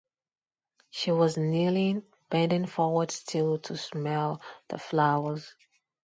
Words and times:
She 0.89 1.11
was 1.11 1.37
kneeling, 1.37 2.01
bending 2.31 2.65
forward 2.65 3.11
still 3.11 3.59
to 3.59 3.77
smell 3.77 4.41
the 4.69 4.79
flowers. 4.79 5.53